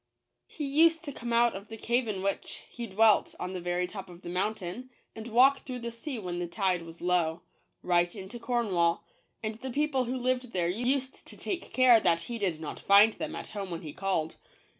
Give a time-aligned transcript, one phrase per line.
[0.47, 3.85] He used to come out oi the cave in whicn he dwelt on the very
[3.85, 7.43] top of the mountain, and walk through the sea when the tide was low,
[7.83, 9.03] right into Cornwall;
[9.43, 13.13] and the people who lived there used to take care that he did not find
[13.13, 14.37] them at home when he called.